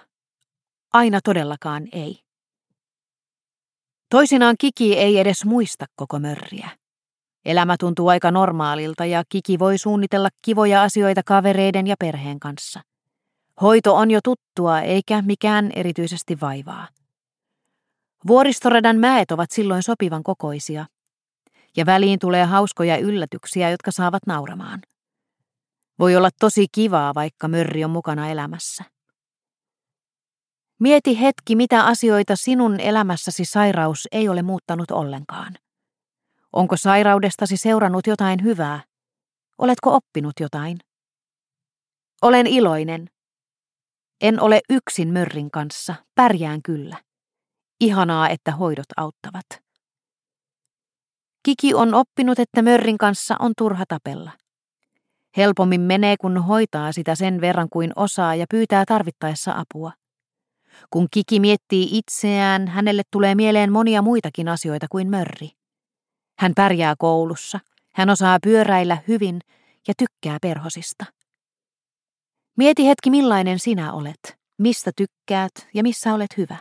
aina 0.92 1.21
todellakaan 1.25 1.88
ei. 1.92 2.21
Toisinaan 4.11 4.56
Kiki 4.59 4.99
ei 4.99 5.18
edes 5.18 5.44
muista 5.44 5.87
koko 5.97 6.18
mörriä. 6.18 6.71
Elämä 7.44 7.76
tuntuu 7.80 8.09
aika 8.09 8.30
normaalilta 8.30 9.04
ja 9.04 9.23
Kiki 9.28 9.59
voi 9.59 9.78
suunnitella 9.78 10.28
kivoja 10.42 10.83
asioita 10.83 11.23
kavereiden 11.23 11.87
ja 11.87 11.97
perheen 11.99 12.40
kanssa. 12.40 12.80
Hoito 13.61 13.94
on 13.94 14.11
jo 14.11 14.21
tuttua 14.25 14.80
eikä 14.80 15.23
mikään 15.23 15.71
erityisesti 15.75 16.40
vaivaa. 16.40 16.88
Vuoristoradan 18.26 18.96
mäet 18.96 19.30
ovat 19.30 19.50
silloin 19.50 19.82
sopivan 19.82 20.22
kokoisia, 20.22 20.86
ja 21.76 21.86
väliin 21.86 22.18
tulee 22.18 22.44
hauskoja 22.44 22.98
yllätyksiä, 22.98 23.70
jotka 23.70 23.90
saavat 23.90 24.26
nauramaan. 24.26 24.82
Voi 25.98 26.16
olla 26.16 26.30
tosi 26.40 26.66
kivaa, 26.72 27.14
vaikka 27.14 27.48
mörri 27.48 27.84
on 27.84 27.90
mukana 27.90 28.28
elämässä. 28.28 28.84
Mieti 30.80 31.20
hetki, 31.20 31.56
mitä 31.56 31.84
asioita 31.84 32.36
sinun 32.36 32.80
elämässäsi 32.80 33.44
sairaus 33.44 34.08
ei 34.12 34.28
ole 34.28 34.42
muuttanut 34.42 34.90
ollenkaan. 34.90 35.54
Onko 36.52 36.76
sairaudestasi 36.76 37.56
seurannut 37.56 38.06
jotain 38.06 38.42
hyvää? 38.44 38.82
Oletko 39.58 39.94
oppinut 39.94 40.32
jotain? 40.40 40.78
Olen 42.22 42.46
iloinen. 42.46 43.10
En 44.20 44.40
ole 44.40 44.60
yksin 44.70 45.12
mörrin 45.12 45.50
kanssa, 45.50 45.94
pärjään 46.14 46.62
kyllä. 46.62 46.96
Ihanaa, 47.84 48.28
että 48.28 48.52
hoidot 48.52 48.86
auttavat. 48.96 49.46
Kiki 51.42 51.74
on 51.74 51.94
oppinut, 51.94 52.38
että 52.38 52.62
mörrin 52.62 52.98
kanssa 52.98 53.36
on 53.38 53.52
turha 53.58 53.84
tapella. 53.88 54.30
Helpommin 55.36 55.80
menee, 55.80 56.16
kun 56.20 56.38
hoitaa 56.38 56.92
sitä 56.92 57.14
sen 57.14 57.40
verran 57.40 57.68
kuin 57.68 57.92
osaa 57.96 58.34
ja 58.34 58.46
pyytää 58.50 58.84
tarvittaessa 58.84 59.54
apua. 59.56 59.92
Kun 60.90 61.06
Kiki 61.10 61.40
miettii 61.40 61.98
itseään, 61.98 62.68
hänelle 62.68 63.02
tulee 63.12 63.34
mieleen 63.34 63.72
monia 63.72 64.02
muitakin 64.02 64.48
asioita 64.48 64.86
kuin 64.90 65.10
mörri. 65.10 65.50
Hän 66.38 66.52
pärjää 66.56 66.94
koulussa, 66.98 67.60
hän 67.94 68.10
osaa 68.10 68.38
pyöräillä 68.42 68.98
hyvin 69.08 69.40
ja 69.88 69.94
tykkää 69.98 70.38
perhosista. 70.42 71.04
Mieti 72.56 72.86
hetki 72.86 73.10
millainen 73.10 73.58
sinä 73.58 73.92
olet, 73.92 74.38
mistä 74.58 74.90
tykkäät 74.96 75.52
ja 75.74 75.82
missä 75.82 76.14
olet 76.14 76.36
hyvä. 76.36 76.56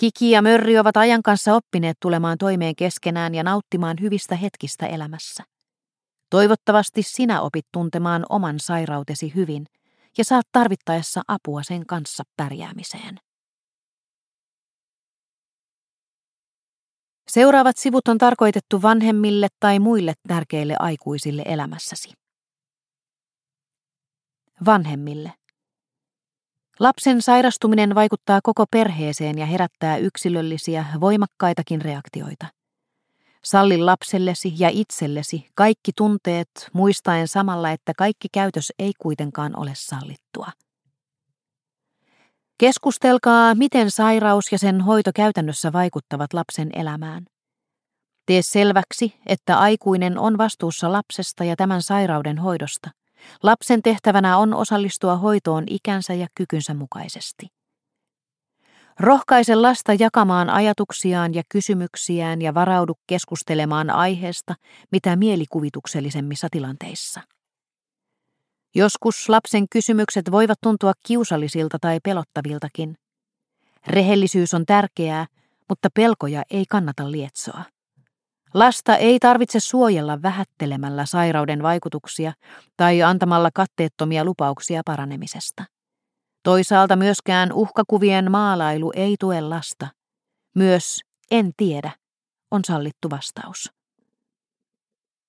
Kiki 0.00 0.30
ja 0.30 0.42
Mörri 0.42 0.78
ovat 0.78 0.96
ajan 0.96 1.22
kanssa 1.22 1.54
oppineet 1.54 1.96
tulemaan 2.02 2.38
toimeen 2.38 2.76
keskenään 2.76 3.34
ja 3.34 3.42
nauttimaan 3.42 3.96
hyvistä 4.00 4.36
hetkistä 4.36 4.86
elämässä. 4.86 5.44
Toivottavasti 6.30 7.02
sinä 7.02 7.40
opit 7.40 7.66
tuntemaan 7.72 8.26
oman 8.28 8.60
sairautesi 8.60 9.32
hyvin 9.34 9.66
ja 10.18 10.24
saat 10.24 10.46
tarvittaessa 10.52 11.22
apua 11.28 11.62
sen 11.62 11.86
kanssa 11.86 12.24
pärjäämiseen. 12.36 13.18
Seuraavat 17.28 17.76
sivut 17.76 18.08
on 18.08 18.18
tarkoitettu 18.18 18.82
vanhemmille 18.82 19.48
tai 19.60 19.78
muille 19.78 20.14
tärkeille 20.28 20.74
aikuisille 20.78 21.42
elämässäsi. 21.46 22.12
Vanhemmille. 24.66 25.39
Lapsen 26.80 27.22
sairastuminen 27.22 27.94
vaikuttaa 27.94 28.40
koko 28.42 28.64
perheeseen 28.70 29.38
ja 29.38 29.46
herättää 29.46 29.96
yksilöllisiä, 29.96 30.86
voimakkaitakin 31.00 31.82
reaktioita. 31.82 32.46
Salli 33.44 33.78
lapsellesi 33.78 34.52
ja 34.58 34.68
itsellesi 34.72 35.48
kaikki 35.54 35.92
tunteet, 35.96 36.50
muistaen 36.72 37.28
samalla, 37.28 37.70
että 37.70 37.92
kaikki 37.96 38.28
käytös 38.32 38.72
ei 38.78 38.92
kuitenkaan 38.98 39.58
ole 39.58 39.72
sallittua. 39.74 40.46
Keskustelkaa, 42.58 43.54
miten 43.54 43.90
sairaus 43.90 44.52
ja 44.52 44.58
sen 44.58 44.80
hoito 44.80 45.10
käytännössä 45.14 45.72
vaikuttavat 45.72 46.32
lapsen 46.32 46.70
elämään. 46.72 47.24
Tee 48.26 48.40
selväksi, 48.42 49.14
että 49.26 49.58
aikuinen 49.58 50.18
on 50.18 50.38
vastuussa 50.38 50.92
lapsesta 50.92 51.44
ja 51.44 51.56
tämän 51.56 51.82
sairauden 51.82 52.38
hoidosta. 52.38 52.90
Lapsen 53.42 53.82
tehtävänä 53.82 54.38
on 54.38 54.54
osallistua 54.54 55.16
hoitoon 55.16 55.64
ikänsä 55.70 56.14
ja 56.14 56.26
kykynsä 56.34 56.74
mukaisesti. 56.74 57.46
Rohkaise 59.00 59.54
lasta 59.54 59.94
jakamaan 59.94 60.50
ajatuksiaan 60.50 61.34
ja 61.34 61.42
kysymyksiään 61.48 62.42
ja 62.42 62.54
varaudu 62.54 62.94
keskustelemaan 63.06 63.90
aiheesta 63.90 64.54
mitä 64.92 65.16
mielikuvituksellisemmissa 65.16 66.48
tilanteissa. 66.50 67.20
Joskus 68.74 69.28
lapsen 69.28 69.68
kysymykset 69.68 70.30
voivat 70.30 70.58
tuntua 70.62 70.92
kiusallisilta 71.06 71.78
tai 71.80 71.98
pelottaviltakin. 72.04 72.96
Rehellisyys 73.86 74.54
on 74.54 74.66
tärkeää, 74.66 75.26
mutta 75.68 75.88
pelkoja 75.94 76.42
ei 76.50 76.64
kannata 76.70 77.10
lietsoa. 77.10 77.64
Lasta 78.54 78.96
ei 78.96 79.18
tarvitse 79.18 79.60
suojella 79.60 80.22
vähättelemällä 80.22 81.06
sairauden 81.06 81.62
vaikutuksia 81.62 82.32
tai 82.76 83.02
antamalla 83.02 83.50
katteettomia 83.54 84.24
lupauksia 84.24 84.82
paranemisesta. 84.86 85.64
Toisaalta 86.42 86.96
myöskään 86.96 87.52
uhkakuvien 87.52 88.30
maalailu 88.30 88.92
ei 88.96 89.16
tue 89.20 89.40
lasta. 89.40 89.86
Myös 90.54 91.00
en 91.30 91.52
tiedä 91.56 91.90
on 92.50 92.64
sallittu 92.64 93.10
vastaus. 93.10 93.72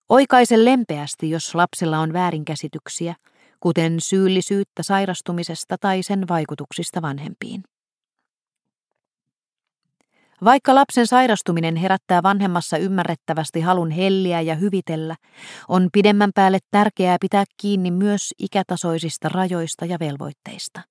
Oikaise 0.09 0.65
lempeästi, 0.65 1.29
jos 1.29 1.55
lapsella 1.55 1.99
on 1.99 2.13
väärinkäsityksiä, 2.13 3.15
kuten 3.59 4.01
syyllisyyttä 4.01 4.83
sairastumisesta 4.83 5.77
tai 5.77 6.03
sen 6.03 6.27
vaikutuksista 6.27 7.01
vanhempiin. 7.01 7.63
Vaikka 10.43 10.75
lapsen 10.75 11.07
sairastuminen 11.07 11.75
herättää 11.75 12.23
vanhemmassa 12.23 12.77
ymmärrettävästi 12.77 13.61
halun 13.61 13.91
helliä 13.91 14.41
ja 14.41 14.55
hyvitellä, 14.55 15.15
on 15.67 15.89
pidemmän 15.93 16.31
päälle 16.35 16.59
tärkeää 16.71 17.17
pitää 17.21 17.43
kiinni 17.57 17.91
myös 17.91 18.33
ikätasoisista 18.39 19.29
rajoista 19.29 19.85
ja 19.85 19.99
velvoitteista. 19.99 20.81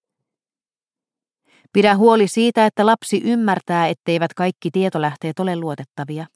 Pidä 1.72 1.96
huoli 1.96 2.28
siitä, 2.28 2.66
että 2.66 2.86
lapsi 2.86 3.20
ymmärtää, 3.24 3.86
etteivät 3.86 4.34
kaikki 4.34 4.70
tietolähteet 4.70 5.38
ole 5.38 5.56
luotettavia. 5.56 6.26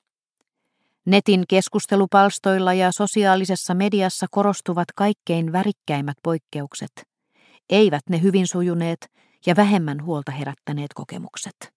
Netin 1.06 1.44
keskustelupalstoilla 1.48 2.72
ja 2.72 2.92
sosiaalisessa 2.92 3.74
mediassa 3.74 4.26
korostuvat 4.30 4.88
kaikkein 4.96 5.52
värikkäimmät 5.52 6.16
poikkeukset, 6.22 6.92
eivät 7.70 8.02
ne 8.10 8.22
hyvin 8.22 8.46
sujuneet 8.46 9.06
ja 9.46 9.56
vähemmän 9.56 10.04
huolta 10.04 10.32
herättäneet 10.32 10.94
kokemukset. 10.94 11.73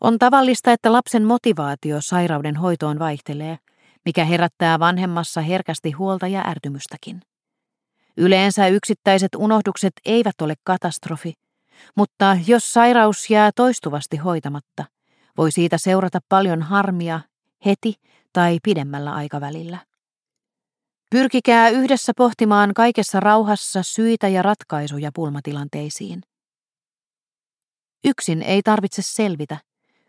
On 0.00 0.18
tavallista, 0.18 0.72
että 0.72 0.92
lapsen 0.92 1.24
motivaatio 1.24 2.00
sairauden 2.00 2.56
hoitoon 2.56 2.98
vaihtelee, 2.98 3.58
mikä 4.04 4.24
herättää 4.24 4.78
vanhemmassa 4.78 5.40
herkästi 5.40 5.90
huolta 5.90 6.26
ja 6.26 6.48
ärtymystäkin. 6.48 7.20
Yleensä 8.16 8.68
yksittäiset 8.68 9.28
unohdukset 9.36 9.92
eivät 10.04 10.40
ole 10.42 10.54
katastrofi, 10.64 11.32
mutta 11.96 12.36
jos 12.46 12.72
sairaus 12.72 13.30
jää 13.30 13.50
toistuvasti 13.56 14.16
hoitamatta, 14.16 14.84
voi 15.36 15.52
siitä 15.52 15.78
seurata 15.78 16.18
paljon 16.28 16.62
harmia 16.62 17.20
heti 17.64 17.94
tai 18.32 18.58
pidemmällä 18.62 19.14
aikavälillä. 19.14 19.78
Pyrkikää 21.10 21.68
yhdessä 21.68 22.12
pohtimaan 22.16 22.74
kaikessa 22.74 23.20
rauhassa 23.20 23.82
syitä 23.82 24.28
ja 24.28 24.42
ratkaisuja 24.42 25.10
pulmatilanteisiin. 25.14 26.22
Yksin 28.04 28.42
ei 28.42 28.62
tarvitse 28.62 29.02
selvitä, 29.02 29.58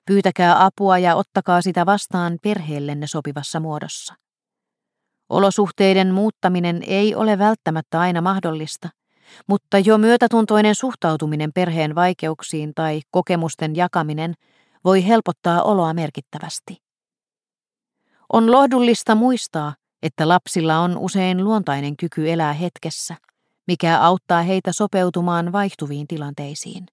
Pyytäkää 0.09 0.65
apua 0.65 0.97
ja 0.97 1.15
ottakaa 1.15 1.61
sitä 1.61 1.85
vastaan 1.85 2.37
perheellenne 2.43 3.07
sopivassa 3.07 3.59
muodossa. 3.59 4.13
Olosuhteiden 5.29 6.13
muuttaminen 6.13 6.83
ei 6.87 7.15
ole 7.15 7.37
välttämättä 7.37 7.99
aina 7.99 8.21
mahdollista, 8.21 8.89
mutta 9.47 9.79
jo 9.79 9.97
myötätuntoinen 9.97 10.75
suhtautuminen 10.75 11.51
perheen 11.55 11.95
vaikeuksiin 11.95 12.73
tai 12.75 13.01
kokemusten 13.11 13.75
jakaminen 13.75 14.33
voi 14.85 15.07
helpottaa 15.07 15.63
oloa 15.63 15.93
merkittävästi. 15.93 16.77
On 18.33 18.51
lohdullista 18.51 19.15
muistaa, 19.15 19.75
että 20.03 20.27
lapsilla 20.27 20.79
on 20.79 20.97
usein 20.97 21.43
luontainen 21.43 21.97
kyky 21.97 22.31
elää 22.31 22.53
hetkessä, 22.53 23.15
mikä 23.67 23.99
auttaa 23.99 24.41
heitä 24.41 24.73
sopeutumaan 24.73 25.51
vaihtuviin 25.51 26.07
tilanteisiin. 26.07 26.85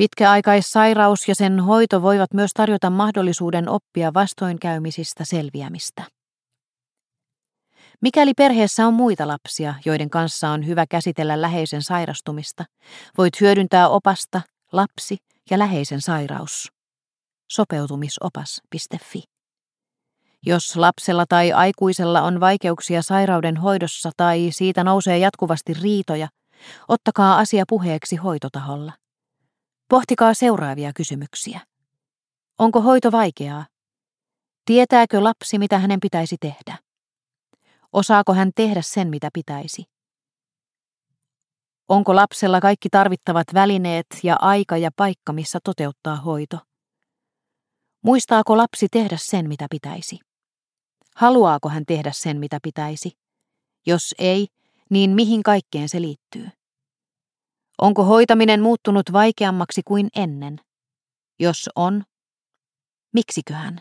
Pitkäaikaissairaus 0.00 1.28
ja 1.28 1.34
sen 1.34 1.60
hoito 1.60 2.02
voivat 2.02 2.34
myös 2.34 2.50
tarjota 2.54 2.90
mahdollisuuden 2.90 3.68
oppia 3.68 4.14
vastoinkäymisistä 4.14 5.24
selviämistä. 5.24 6.02
Mikäli 8.00 8.32
perheessä 8.36 8.86
on 8.86 8.94
muita 8.94 9.28
lapsia, 9.28 9.74
joiden 9.84 10.10
kanssa 10.10 10.50
on 10.50 10.66
hyvä 10.66 10.84
käsitellä 10.90 11.40
läheisen 11.40 11.82
sairastumista, 11.82 12.64
voit 13.18 13.40
hyödyntää 13.40 13.88
opasta 13.88 14.40
Lapsi 14.72 15.16
ja 15.50 15.58
läheisen 15.58 16.00
sairaus. 16.00 16.72
Sopeutumisopas.fi 17.52 19.22
Jos 20.46 20.76
lapsella 20.76 21.24
tai 21.28 21.52
aikuisella 21.52 22.22
on 22.22 22.40
vaikeuksia 22.40 23.02
sairauden 23.02 23.56
hoidossa 23.56 24.10
tai 24.16 24.48
siitä 24.52 24.84
nousee 24.84 25.18
jatkuvasti 25.18 25.74
riitoja, 25.74 26.28
ottakaa 26.88 27.38
asia 27.38 27.64
puheeksi 27.68 28.16
hoitotaholla. 28.16 28.92
Pohtikaa 29.90 30.34
seuraavia 30.34 30.92
kysymyksiä. 30.92 31.60
Onko 32.58 32.80
hoito 32.80 33.12
vaikeaa? 33.12 33.66
Tietääkö 34.64 35.24
lapsi, 35.24 35.58
mitä 35.58 35.78
hänen 35.78 36.00
pitäisi 36.00 36.36
tehdä? 36.40 36.78
Osaako 37.92 38.34
hän 38.34 38.50
tehdä 38.54 38.82
sen, 38.82 39.08
mitä 39.08 39.28
pitäisi? 39.32 39.84
Onko 41.88 42.14
lapsella 42.16 42.60
kaikki 42.60 42.88
tarvittavat 42.88 43.46
välineet 43.54 44.06
ja 44.22 44.36
aika 44.40 44.76
ja 44.76 44.90
paikka, 44.96 45.32
missä 45.32 45.58
toteuttaa 45.64 46.16
hoito? 46.16 46.58
Muistaako 48.02 48.56
lapsi 48.56 48.86
tehdä 48.92 49.16
sen, 49.20 49.48
mitä 49.48 49.66
pitäisi? 49.70 50.18
Haluaako 51.16 51.68
hän 51.68 51.84
tehdä 51.86 52.12
sen, 52.14 52.38
mitä 52.38 52.58
pitäisi? 52.62 53.10
Jos 53.86 54.14
ei, 54.18 54.46
niin 54.90 55.10
mihin 55.10 55.42
kaikkeen 55.42 55.88
se 55.88 56.00
liittyy? 56.00 56.59
Onko 57.80 58.04
hoitaminen 58.04 58.62
muuttunut 58.62 59.12
vaikeammaksi 59.12 59.82
kuin 59.84 60.08
ennen? 60.16 60.60
Jos 61.38 61.70
on, 61.76 62.02
miksiköhän? 63.14 63.80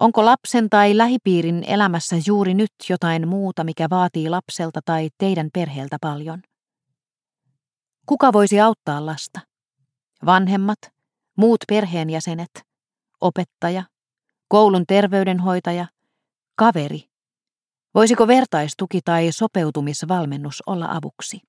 Onko 0.00 0.24
lapsen 0.24 0.70
tai 0.70 0.96
lähipiirin 0.96 1.64
elämässä 1.66 2.16
juuri 2.26 2.54
nyt 2.54 2.70
jotain 2.90 3.28
muuta, 3.28 3.64
mikä 3.64 3.86
vaatii 3.90 4.28
lapselta 4.28 4.80
tai 4.84 5.08
teidän 5.18 5.48
perheeltä 5.54 5.96
paljon? 6.00 6.42
Kuka 8.06 8.32
voisi 8.32 8.60
auttaa 8.60 9.06
lasta? 9.06 9.40
Vanhemmat, 10.26 10.78
muut 11.36 11.60
perheenjäsenet, 11.68 12.50
opettaja, 13.20 13.82
koulun 14.48 14.84
terveydenhoitaja, 14.88 15.86
kaveri. 16.54 17.00
Voisiko 17.94 18.26
vertaistuki 18.26 19.00
tai 19.04 19.32
sopeutumisvalmennus 19.32 20.62
olla 20.66 20.86
avuksi? 20.90 21.47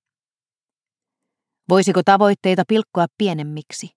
Voisiko 1.69 2.01
tavoitteita 2.05 2.63
pilkkoa 2.67 3.05
pienemmiksi? 3.17 3.89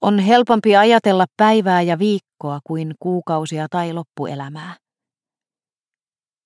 On 0.00 0.18
helpompi 0.18 0.76
ajatella 0.76 1.26
päivää 1.36 1.82
ja 1.82 1.98
viikkoa 1.98 2.60
kuin 2.66 2.94
kuukausia 2.98 3.66
tai 3.70 3.92
loppuelämää. 3.92 4.76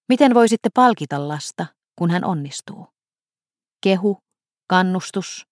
Miten 0.08 0.34
voisitte 0.34 0.68
palkita 0.74 1.28
lasta, 1.28 1.66
kun 1.98 2.10
hän 2.10 2.24
onnistuu? 2.24 2.86
Kehu, 3.82 4.18
kannustus, 4.66 5.46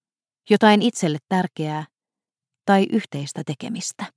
jotain 0.50 0.82
itselle 0.82 1.18
tärkeää 1.28 1.86
tai 2.64 2.86
yhteistä 2.92 3.42
tekemistä. 3.46 4.12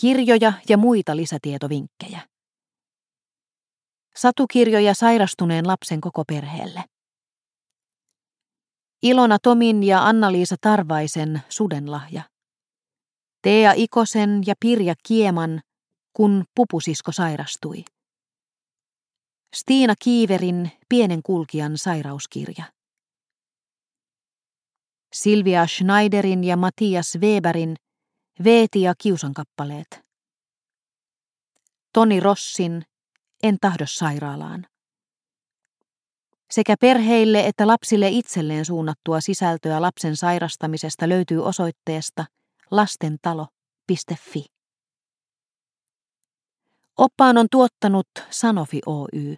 Kirjoja 0.00 0.52
ja 0.68 0.76
muita 0.76 1.16
lisätietovinkkejä. 1.16 2.33
Satukirjoja 4.16 4.94
sairastuneen 4.94 5.66
lapsen 5.66 6.00
koko 6.00 6.24
perheelle. 6.24 6.84
Ilona 9.02 9.38
Tomin 9.38 9.82
ja 9.82 10.06
Anna-Liisa 10.06 10.56
Tarvaisen 10.60 11.42
sudenlahja. 11.48 12.22
Tea 13.42 13.72
Ikosen 13.76 14.42
ja 14.46 14.54
Pirja 14.60 14.94
Kieman, 15.06 15.60
kun 16.12 16.44
pupusisko 16.54 17.12
sairastui. 17.12 17.84
Stiina 19.54 19.94
Kiiverin 20.04 20.70
Pienen 20.88 21.22
kulkijan 21.22 21.78
sairauskirja. 21.78 22.64
Silvia 25.14 25.66
Schneiderin 25.66 26.44
ja 26.44 26.56
Matias 26.56 27.18
Weberin 27.20 27.76
Veeti 28.44 28.82
ja 28.82 28.94
kiusankappaleet. 28.98 30.00
Toni 31.92 32.20
Rossin 32.20 32.82
En 33.44 33.56
tahdo 33.60 33.84
sairaalaan. 33.86 34.66
Sekä 36.50 36.74
perheille 36.80 37.46
että 37.46 37.66
lapsille 37.66 38.08
itselleen 38.08 38.64
suunnattua 38.64 39.20
sisältöä 39.20 39.82
lapsen 39.82 40.16
sairastamisesta 40.16 41.08
löytyy 41.08 41.44
osoitteesta 41.44 42.24
lastentalo.fi. 42.70 44.44
Oppaan 46.98 47.38
on 47.38 47.46
tuottanut 47.50 48.06
Sanofi 48.30 48.80
Oy. 48.86 49.36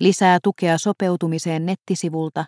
Lisää 0.00 0.38
tukea 0.42 0.78
sopeutumiseen 0.78 1.66
nettisivulta 1.66 2.44